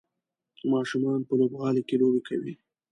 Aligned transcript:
ماشومان 0.71 1.19
په 1.27 1.33
لوبغالي 1.39 1.81
کې 1.87 1.95
لوبې 2.01 2.21
کوي. 2.27 2.53